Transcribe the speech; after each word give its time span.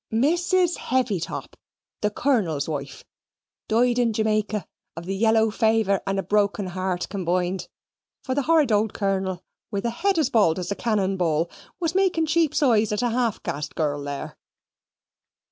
"Mrs. 0.11 0.77
Heavytop, 0.77 1.55
the 2.01 2.09
Colonel's 2.09 2.67
wife, 2.67 3.05
died 3.67 3.99
in 3.99 4.13
Jamaica 4.13 4.65
of 4.95 5.05
the 5.05 5.15
yellow 5.15 5.51
faver 5.51 5.99
and 6.07 6.17
a 6.17 6.23
broken 6.23 6.65
heart 6.65 7.05
comboined, 7.07 7.67
for 8.23 8.33
the 8.33 8.41
horrud 8.41 8.71
old 8.71 8.95
Colonel, 8.95 9.43
with 9.69 9.85
a 9.85 9.91
head 9.91 10.17
as 10.17 10.31
bald 10.31 10.57
as 10.57 10.71
a 10.71 10.75
cannon 10.75 11.17
ball, 11.17 11.51
was 11.79 11.93
making 11.93 12.25
sheep's 12.25 12.63
eyes 12.63 12.91
at 12.91 13.03
a 13.03 13.11
half 13.11 13.43
caste 13.43 13.75
girl 13.75 14.01
there. 14.01 14.39